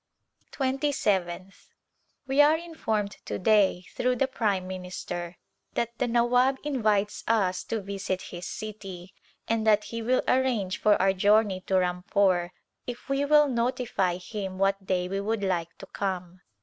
Twenty 0.49 0.91
seventh. 0.91 1.67
We 2.25 2.41
are 2.41 2.57
informed 2.57 3.17
to 3.25 3.37
day 3.37 3.85
through 3.93 4.15
the 4.15 4.27
prime 4.27 4.65
minister 4.67 5.37
that 5.73 5.95
the 5.99 6.07
Nawab 6.07 6.57
invites 6.63 7.23
us 7.27 7.63
to 7.65 7.81
visit 7.83 8.23
his 8.33 8.47
city 8.47 9.13
and 9.47 9.67
that 9.67 9.83
he 9.83 10.01
will 10.01 10.23
arrange 10.27 10.79
for 10.81 10.99
our 10.99 11.13
journey 11.13 11.61
to 11.67 11.75
Rampore 11.75 12.49
if 12.87 13.05
w^e 13.09 13.29
will 13.29 13.47
notify 13.47 14.17
him 14.17 14.57
what 14.57 14.87
day 14.87 15.07
we 15.07 15.19
would 15.21 15.43
like 15.43 15.77
to 15.77 15.85
come. 15.85 16.41